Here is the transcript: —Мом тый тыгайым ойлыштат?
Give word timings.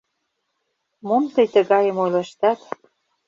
—Мом 1.07 1.23
тый 1.33 1.47
тыгайым 1.53 1.97
ойлыштат? 2.03 2.59